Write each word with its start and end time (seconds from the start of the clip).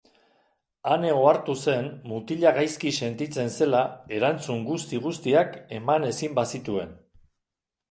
Ane 0.93 1.11
ohartu 1.17 1.55
zen 1.65 1.89
mutila 2.13 2.53
gaizki 2.55 2.93
sentitzen 3.01 3.53
zela 3.59 3.83
erantzun 4.21 4.65
guzti-guztiak 4.73 5.55
eman 5.81 6.11
ezin 6.11 6.37
bazituen. 6.43 6.99